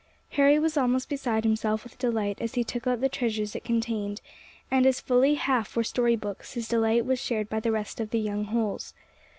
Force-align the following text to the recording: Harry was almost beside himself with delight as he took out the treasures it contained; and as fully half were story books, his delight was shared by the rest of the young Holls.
Harry 0.29 0.57
was 0.57 0.77
almost 0.77 1.09
beside 1.09 1.43
himself 1.43 1.83
with 1.83 1.99
delight 1.99 2.41
as 2.41 2.55
he 2.55 2.63
took 2.63 2.87
out 2.87 3.01
the 3.01 3.07
treasures 3.07 3.55
it 3.55 3.63
contained; 3.63 4.19
and 4.71 4.87
as 4.87 4.99
fully 4.99 5.35
half 5.35 5.75
were 5.75 5.83
story 5.83 6.15
books, 6.15 6.53
his 6.55 6.67
delight 6.67 7.05
was 7.05 7.19
shared 7.19 7.47
by 7.47 7.59
the 7.59 7.71
rest 7.71 7.99
of 7.99 8.09
the 8.09 8.19
young 8.19 8.45
Holls. 8.45 8.95